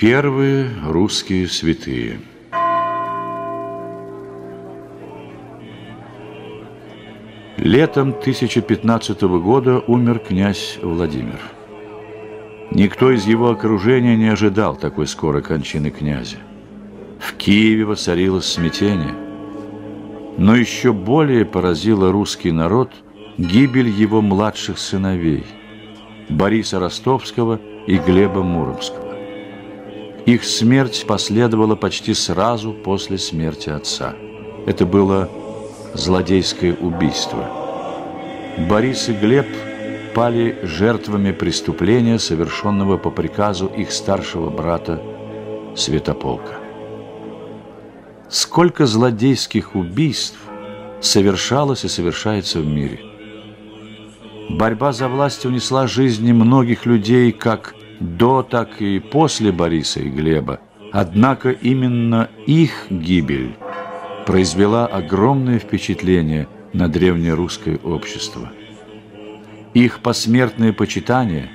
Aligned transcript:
Первые 0.00 0.70
русские 0.86 1.46
святые 1.46 2.20
Летом 7.58 8.08
1015 8.08 9.20
года 9.20 9.80
умер 9.80 10.20
князь 10.20 10.78
Владимир. 10.80 11.38
Никто 12.70 13.10
из 13.10 13.26
его 13.26 13.50
окружения 13.50 14.16
не 14.16 14.28
ожидал 14.28 14.74
такой 14.74 15.06
скорой 15.06 15.42
кончины 15.42 15.90
князя. 15.90 16.38
В 17.18 17.34
Киеве 17.34 17.84
воцарилось 17.84 18.46
смятение. 18.46 19.14
Но 20.38 20.56
еще 20.56 20.94
более 20.94 21.44
поразило 21.44 22.10
русский 22.10 22.52
народ 22.52 22.90
гибель 23.36 23.90
его 23.90 24.22
младших 24.22 24.78
сыновей– 24.78 25.44
Бориса 26.30 26.80
Ростовского 26.80 27.60
и 27.86 27.98
Глеба 27.98 28.42
Муромского. 28.42 28.99
Их 30.30 30.44
смерть 30.44 31.06
последовала 31.08 31.74
почти 31.74 32.14
сразу 32.14 32.72
после 32.72 33.18
смерти 33.18 33.68
отца. 33.68 34.14
Это 34.64 34.86
было 34.86 35.28
злодейское 35.92 36.72
убийство. 36.72 37.50
Борис 38.56 39.08
и 39.08 39.12
Глеб 39.12 39.48
пали 40.14 40.56
жертвами 40.62 41.32
преступления, 41.32 42.20
совершенного 42.20 42.96
по 42.96 43.10
приказу 43.10 43.66
их 43.66 43.90
старшего 43.90 44.50
брата 44.50 45.02
Святополка. 45.74 46.60
Сколько 48.28 48.86
злодейских 48.86 49.74
убийств 49.74 50.38
совершалось 51.00 51.84
и 51.84 51.88
совершается 51.88 52.60
в 52.60 52.66
мире. 52.66 53.00
Борьба 54.48 54.92
за 54.92 55.08
власть 55.08 55.44
унесла 55.44 55.88
жизни 55.88 56.30
многих 56.30 56.86
людей 56.86 57.32
как 57.32 57.74
до, 58.00 58.42
так 58.42 58.80
и 58.82 58.98
после 58.98 59.52
Бориса 59.52 60.00
и 60.00 60.08
Глеба. 60.08 60.60
Однако 60.92 61.50
именно 61.50 62.28
их 62.46 62.86
гибель 62.90 63.54
произвела 64.26 64.86
огромное 64.86 65.58
впечатление 65.58 66.48
на 66.72 66.88
древнерусское 66.88 67.78
общество. 67.82 68.50
Их 69.74 70.00
посмертное 70.00 70.72
почитание 70.72 71.48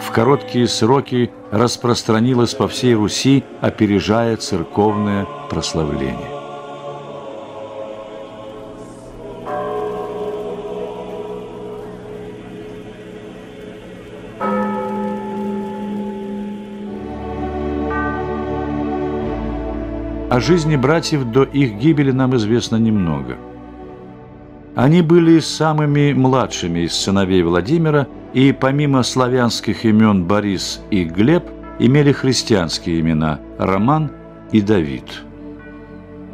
в 0.00 0.10
короткие 0.10 0.66
сроки 0.66 1.30
распространилось 1.52 2.54
по 2.54 2.66
всей 2.66 2.94
Руси, 2.94 3.44
опережая 3.60 4.36
церковное 4.36 5.26
прославление. 5.48 6.35
О 20.36 20.40
жизни 20.40 20.76
братьев 20.76 21.24
до 21.24 21.44
их 21.44 21.78
гибели 21.78 22.10
нам 22.10 22.36
известно 22.36 22.76
немного. 22.76 23.38
Они 24.74 25.00
были 25.00 25.38
самыми 25.38 26.12
младшими 26.12 26.80
из 26.80 26.92
сыновей 26.92 27.42
Владимира 27.42 28.06
и 28.34 28.52
помимо 28.52 29.02
славянских 29.02 29.86
имен 29.86 30.24
Борис 30.24 30.82
и 30.90 31.04
Глеб 31.04 31.44
имели 31.78 32.12
христианские 32.12 33.00
имена 33.00 33.40
Роман 33.56 34.10
и 34.52 34.60
Давид. 34.60 35.22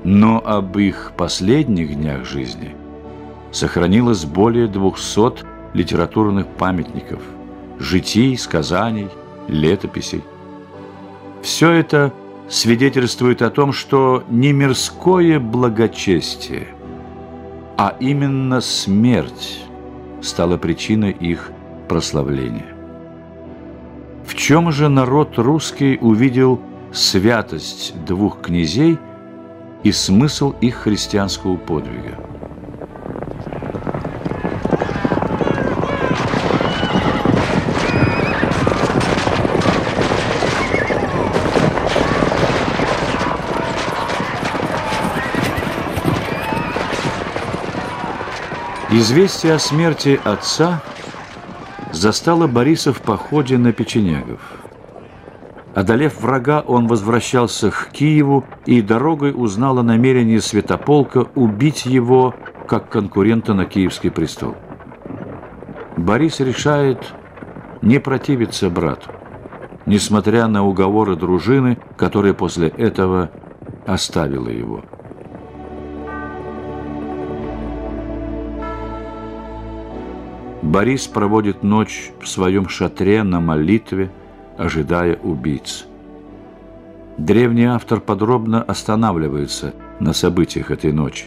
Но 0.02 0.42
об 0.44 0.76
их 0.78 1.12
последних 1.16 1.94
днях 1.94 2.24
жизни 2.24 2.74
сохранилось 3.52 4.24
более 4.24 4.66
200 4.66 5.44
литературных 5.74 6.48
памятников, 6.48 7.20
житий, 7.78 8.36
сказаний, 8.36 9.06
летописей. 9.46 10.24
Все 11.40 11.70
это– 11.70 12.12
свидетельствует 12.48 13.42
о 13.42 13.50
том, 13.50 13.72
что 13.72 14.24
не 14.28 14.52
мирское 14.52 15.40
благочестие, 15.40 16.68
а 17.76 17.96
именно 18.00 18.60
смерть 18.60 19.60
стала 20.20 20.56
причиной 20.56 21.12
их 21.12 21.50
прославления. 21.88 22.74
В 24.26 24.34
чем 24.34 24.70
же 24.70 24.88
народ 24.88 25.38
русский 25.38 25.98
увидел 26.00 26.60
святость 26.92 27.94
двух 28.04 28.40
князей 28.40 28.98
и 29.82 29.92
смысл 29.92 30.54
их 30.60 30.76
христианского 30.76 31.56
подвига? 31.56 32.31
Известие 48.94 49.54
о 49.54 49.58
смерти 49.58 50.20
отца 50.22 50.82
застало 51.92 52.46
Бориса 52.46 52.92
в 52.92 53.00
походе 53.00 53.56
на 53.56 53.72
печенегов. 53.72 54.40
Одолев 55.74 56.20
врага, 56.20 56.60
он 56.60 56.86
возвращался 56.88 57.70
к 57.70 57.88
Киеву 57.90 58.44
и 58.66 58.82
дорогой 58.82 59.32
узнал 59.34 59.78
о 59.78 59.82
намерении 59.82 60.36
Святополка 60.36 61.26
убить 61.34 61.86
его 61.86 62.34
как 62.68 62.90
конкурента 62.90 63.54
на 63.54 63.64
киевский 63.64 64.10
престол. 64.10 64.56
Борис 65.96 66.40
решает 66.40 67.14
не 67.80 67.98
противиться 67.98 68.68
брату, 68.68 69.10
несмотря 69.86 70.48
на 70.48 70.66
уговоры 70.66 71.16
дружины, 71.16 71.78
которая 71.96 72.34
после 72.34 72.68
этого 72.68 73.30
оставила 73.86 74.50
его. 74.50 74.84
Борис 80.62 81.08
проводит 81.08 81.64
ночь 81.64 82.12
в 82.20 82.28
своем 82.28 82.68
шатре 82.68 83.24
на 83.24 83.40
молитве, 83.40 84.12
ожидая 84.56 85.16
убийц. 85.16 85.86
Древний 87.18 87.64
автор 87.64 88.00
подробно 88.00 88.62
останавливается 88.62 89.74
на 89.98 90.12
событиях 90.12 90.70
этой 90.70 90.92
ночи. 90.92 91.24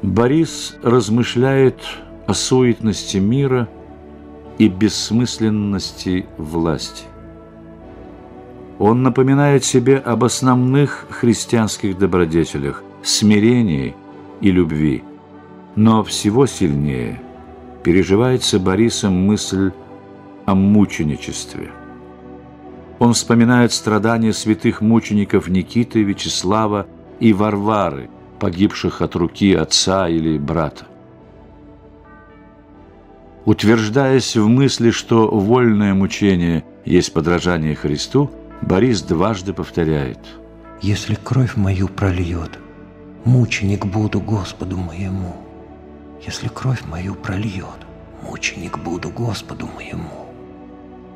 Борис 0.00 0.76
размышляет 0.82 1.78
о 2.26 2.32
суетности 2.32 3.18
мира 3.18 3.68
и 4.56 4.68
бессмысленности 4.68 6.26
власти. 6.38 7.04
Он 8.78 9.02
напоминает 9.02 9.62
себе 9.62 9.98
об 9.98 10.24
основных 10.24 11.06
христианских 11.10 11.98
добродетелях– 11.98 12.82
смирении 13.02 13.94
и 14.40 14.50
любви, 14.50 15.04
но 15.76 16.02
всего 16.02 16.46
сильнее– 16.46 17.20
переживается 17.82 18.58
Борисом 18.58 19.14
мысль 19.26 19.72
о 20.46 20.54
мученичестве. 20.54 21.70
Он 22.98 23.14
вспоминает 23.14 23.72
страдания 23.72 24.32
святых 24.32 24.80
мучеников 24.80 25.48
Никиты, 25.48 26.02
Вячеслава 26.02 26.86
и 27.20 27.32
Варвары, 27.32 28.08
погибших 28.38 29.02
от 29.02 29.16
руки 29.16 29.54
отца 29.54 30.08
или 30.08 30.38
брата. 30.38 30.86
Утверждаясь 33.44 34.36
в 34.36 34.46
мысли, 34.46 34.90
что 34.90 35.28
вольное 35.28 35.94
мучение 35.94 36.64
есть 36.84 37.12
подражание 37.12 37.74
Христу, 37.74 38.30
Борис 38.60 39.02
дважды 39.02 39.52
повторяет 39.52 40.20
«Если 40.80 41.16
кровь 41.16 41.56
мою 41.56 41.88
прольет, 41.88 42.60
мученик 43.24 43.84
буду 43.84 44.20
Господу 44.20 44.76
моему» 44.76 45.36
если 46.24 46.48
кровь 46.48 46.82
мою 46.86 47.14
прольет, 47.14 47.86
мученик 48.22 48.78
буду 48.78 49.10
Господу 49.10 49.68
моему». 49.74 50.28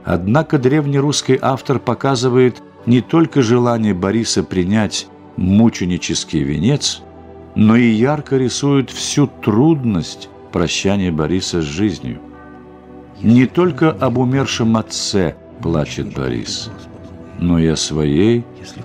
Однако 0.05 0.59
древнерусский 0.59 1.39
автор 1.41 1.81
показывает 1.81 2.62
не 2.87 3.01
только 3.01 3.42
желание 3.42 3.92
Бориса 3.92 4.45
принять 4.45 5.09
мученический 5.36 6.42
венец, 6.42 7.03
но 7.57 7.75
и 7.75 7.89
ярко 7.89 8.36
рисует 8.36 8.91
всю 8.91 9.27
трудность 9.27 10.28
прощания 10.53 11.10
Бориса 11.10 11.60
с 11.60 11.65
жизнью. 11.65 12.21
Не 13.21 13.47
только 13.47 13.91
об 13.91 14.19
умершем 14.19 14.77
отце 14.77 15.36
плачет 15.60 16.15
Борис, 16.15 16.71
но 17.39 17.59
и 17.59 17.66
о 17.66 17.77
своей 17.77 18.45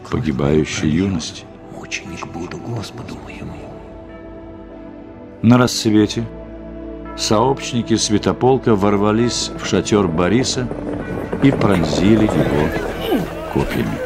погибающей 0.10 0.90
юности. 0.90 1.44
Мученик 1.75 2.25
буду 2.28 2.57
Господу 2.57 3.16
моему. 3.24 3.71
На 5.42 5.58
рассвете 5.58 6.24
сообщники 7.18 7.96
Святополка 7.96 8.76
ворвались 8.76 9.52
в 9.60 9.66
шатер 9.66 10.08
Бориса 10.08 10.68
и 11.42 11.50
пронзили 11.50 12.26
его 12.26 12.70
копьями. 13.52 13.98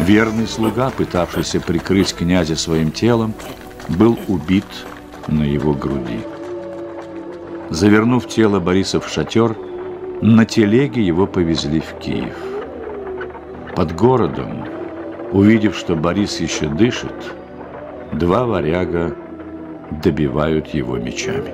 Верный 0.00 0.48
слуга, 0.48 0.90
пытавшийся 0.90 1.60
прикрыть 1.60 2.14
князя 2.14 2.56
своим 2.56 2.90
телом, 2.90 3.32
был 3.88 4.18
убит 4.26 4.66
на 5.28 5.44
его 5.44 5.72
груди. 5.72 6.18
Завернув 7.70 8.26
тело 8.26 8.58
Бориса 8.58 8.98
в 8.98 9.08
шатер, 9.08 9.56
на 10.20 10.44
телеге 10.44 11.00
его 11.00 11.28
повезли 11.28 11.78
в 11.78 11.96
Киев. 12.00 12.34
Под 13.76 13.94
городом, 13.94 14.64
увидев, 15.30 15.76
что 15.76 15.94
Борис 15.94 16.40
еще 16.40 16.66
дышит, 16.66 17.14
два 18.12 18.46
варяга 18.46 19.16
добивают 20.02 20.68
его 20.74 20.96
мечами. 20.96 21.52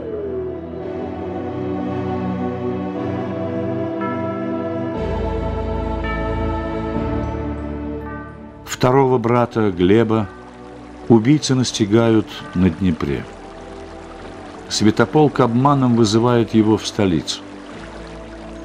Второго 8.65 9.19
брата 9.19 9.71
Глеба 9.71 10.27
убийцы 11.09 11.55
настигают 11.55 12.27
на 12.55 12.71
Днепре. 12.71 13.25
Святополк 14.71 15.41
обманом 15.41 15.97
вызывает 15.97 16.55
его 16.55 16.79
в 16.79 16.87
столицу. 16.87 17.41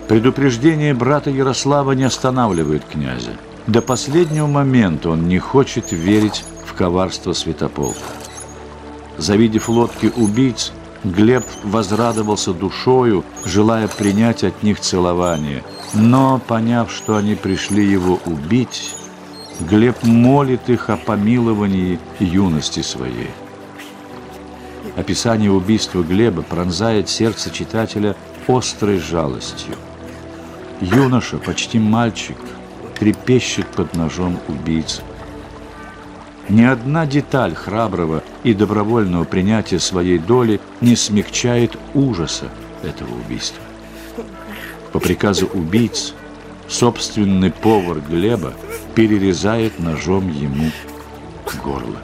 Предупреждение 0.07 0.94
брата 0.94 1.31
Ярослава 1.31 1.94
не 1.94 2.04
останавливает 2.04 2.86
князя. 2.86 3.31
До 3.68 3.81
последнего 3.81 4.45
момента 4.45 5.10
он 5.10 5.27
не 5.27 5.39
хочет 5.39 5.92
верить 5.92 6.45
в 6.66 6.75
коварство 6.75 7.33
Святополка. 7.33 8.00
Завидев 9.18 9.70
лодки 9.70 10.12
убийц, 10.16 10.72
Глеб 11.04 11.46
возрадовался 11.64 12.52
душою, 12.52 13.24
желая 13.46 13.88
принять 13.88 14.44
от 14.44 14.64
них 14.64 14.80
целование. 14.80 15.64
Но, 15.94 16.42
поняв, 16.48 16.92
что 16.92 17.16
они 17.16 17.36
пришли 17.36 17.86
его 17.86 18.20
убить, 18.26 18.96
Глеб 19.60 20.04
молит 20.04 20.68
их 20.68 20.90
о 20.90 20.98
помиловании 20.98 22.00
юности 22.20 22.82
своей. 22.82 23.30
Описание 24.96 25.52
убийства 25.52 26.02
Глеба 26.02 26.42
пронзает 26.42 27.08
сердце 27.08 27.52
читателя 27.52 28.16
острой 28.48 28.98
жалостью. 28.98 29.76
Юноша, 30.82 31.38
почти 31.38 31.80
мальчик, 31.80 32.38
трепещет 32.98 33.68
под 33.68 33.94
ножом 33.96 34.40
убийцы. 34.48 35.02
Ни 36.50 36.64
одна 36.64 37.06
деталь 37.06 37.56
храброго 37.56 38.24
и 38.44 38.54
добровольного 38.54 39.24
принятия 39.24 39.80
своей 39.80 40.20
доли 40.20 40.60
не 40.82 40.96
смягчает 40.96 41.78
ужаса 41.94 42.50
этого 42.84 43.16
убийства. 43.16 43.64
По 44.92 45.00
приказу 45.00 45.48
убийц 45.48 46.14
собственный 46.68 47.52
повар 47.52 48.00
Глеба 48.00 48.54
перерезает 48.94 49.80
ножом 49.80 50.30
ему 50.32 50.72
горло. 51.66 51.98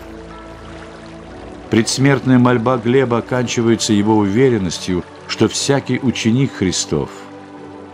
Предсмертная 1.69 2.39
мольба 2.39 2.77
Глеба 2.77 3.19
оканчивается 3.19 3.93
его 3.93 4.17
уверенностью, 4.17 5.03
что 5.27 5.47
всякий 5.47 5.99
ученик 6.01 6.53
Христов 6.53 7.09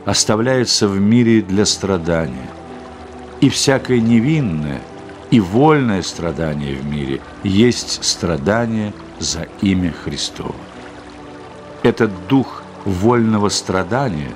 оставляется 0.06 0.88
в 0.88 1.00
мире 1.00 1.42
для 1.42 1.66
страдания, 1.66 2.50
и 3.42 3.50
всякое 3.50 4.00
невинное 4.00 4.82
и 5.32 5.40
вольное 5.40 6.02
страдание 6.02 6.76
в 6.76 6.86
мире 6.86 7.22
есть 7.44 8.04
страдание 8.04 8.94
за 9.20 9.48
имя 9.62 9.92
Христово. 9.92 10.56
Этот 11.84 12.12
дух 12.28 12.64
вольного 12.86 13.50
страдания 13.50 14.32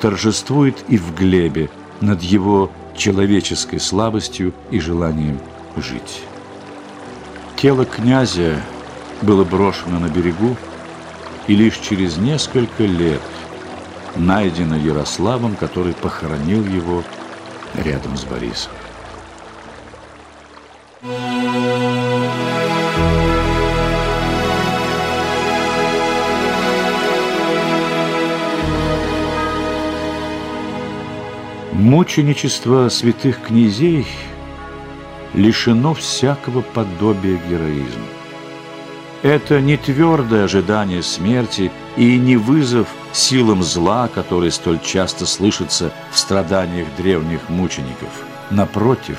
торжествует 0.00 0.76
и 0.88 0.96
в 0.96 1.14
Глебе 1.14 1.68
над 2.00 2.22
его 2.22 2.70
человеческой 2.96 3.80
слабостью 3.80 4.54
и 4.70 4.80
желанием 4.80 5.38
жить. 5.76 6.22
Тело 7.56 7.84
князя 7.84 8.62
было 9.22 9.44
брошено 9.44 9.98
на 9.98 10.08
берегу, 10.08 10.56
и 11.46 11.54
лишь 11.54 11.78
через 11.78 12.16
несколько 12.16 12.84
лет 12.84 13.20
найдено 14.16 14.76
Ярославом, 14.76 15.56
который 15.56 15.92
похоронил 15.94 16.64
его 16.64 17.02
рядом 17.74 18.16
с 18.16 18.24
Борисом. 18.24 18.72
Мученичество 31.80 32.90
святых 32.90 33.40
князей 33.40 34.06
лишено 35.32 35.94
всякого 35.94 36.60
подобия 36.60 37.40
героизма. 37.48 38.04
Это 39.22 39.62
не 39.62 39.78
твердое 39.78 40.44
ожидание 40.44 41.02
смерти 41.02 41.72
и 41.96 42.18
не 42.18 42.36
вызов 42.36 42.86
силам 43.14 43.62
зла, 43.62 44.08
который 44.08 44.52
столь 44.52 44.78
часто 44.80 45.24
слышится 45.24 45.90
в 46.12 46.18
страданиях 46.18 46.86
древних 46.98 47.48
мучеников. 47.48 48.10
Напротив, 48.50 49.16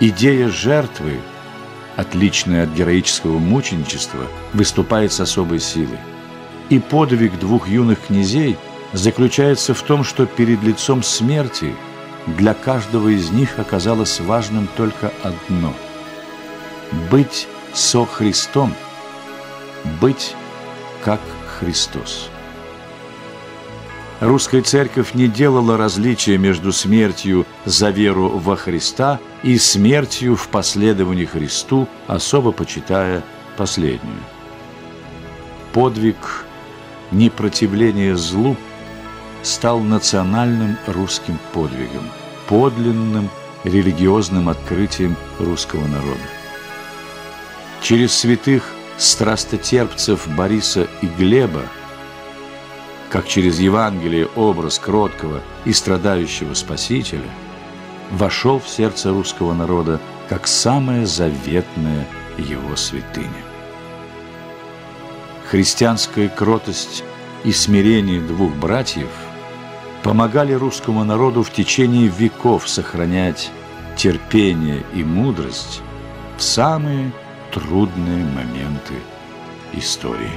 идея 0.00 0.48
жертвы, 0.48 1.20
отличная 1.96 2.64
от 2.64 2.70
героического 2.70 3.38
мученичества, 3.38 4.26
выступает 4.54 5.12
с 5.12 5.20
особой 5.20 5.60
силой. 5.60 5.98
И 6.70 6.78
подвиг 6.78 7.38
двух 7.38 7.68
юных 7.68 8.06
князей– 8.06 8.56
заключается 8.92 9.74
в 9.74 9.82
том, 9.82 10.04
что 10.04 10.26
перед 10.26 10.62
лицом 10.62 11.02
смерти 11.02 11.74
для 12.26 12.54
каждого 12.54 13.08
из 13.08 13.30
них 13.30 13.58
оказалось 13.58 14.20
важным 14.20 14.68
только 14.76 15.12
одно– 15.22 15.74
быть 17.10 17.48
со 17.72 18.04
Христом, 18.04 18.74
быть 20.00 20.34
как 21.02 21.20
Христос. 21.58 22.28
Русская 24.20 24.62
церковь 24.62 25.14
не 25.14 25.26
делала 25.26 25.76
различия 25.76 26.38
между 26.38 26.72
смертью 26.72 27.44
за 27.64 27.90
веру 27.90 28.28
во 28.28 28.54
Христа 28.56 29.18
и 29.42 29.58
смертью 29.58 30.36
в 30.36 30.46
последовании 30.48 31.24
Христу, 31.24 31.88
особо 32.06 32.52
почитая 32.52 33.24
последнюю. 33.56 34.20
Подвиг 35.72 36.44
непротивления 37.10 38.14
злу– 38.14 38.56
стал 39.42 39.80
национальным 39.80 40.76
русским 40.86 41.38
подвигом, 41.52 42.08
подлинным 42.48 43.28
религиозным 43.64 44.48
открытием 44.48 45.16
русского 45.38 45.86
народа. 45.86 46.20
Через 47.80 48.14
святых 48.14 48.72
страстотерпцев 48.98 50.28
Бориса 50.28 50.86
и 51.00 51.06
Глеба, 51.06 51.62
как 53.10 53.26
через 53.26 53.58
Евангелие 53.58 54.26
образ 54.36 54.78
кроткого 54.78 55.40
и 55.64 55.72
страдающего 55.72 56.54
Спасителя, 56.54 57.28
вошел 58.10 58.58
в 58.60 58.68
сердце 58.68 59.10
русского 59.10 59.54
народа 59.54 60.00
как 60.28 60.46
самая 60.46 61.04
заветная 61.06 62.06
его 62.38 62.76
святыня. 62.76 63.28
Христианская 65.50 66.28
кротость 66.28 67.04
и 67.44 67.52
смирение 67.52 68.20
двух 68.20 68.54
братьев– 68.54 69.10
помогали 70.02 70.52
русскому 70.52 71.04
народу 71.04 71.42
в 71.42 71.50
течение 71.50 72.08
веков 72.08 72.68
сохранять 72.68 73.50
терпение 73.96 74.84
и 74.94 75.04
мудрость 75.04 75.80
в 76.36 76.42
самые 76.42 77.12
трудные 77.52 78.24
моменты 78.24 78.94
истории. 79.74 80.30